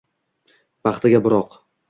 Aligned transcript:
baxtiga 0.89 1.23
biroq 1.29 1.61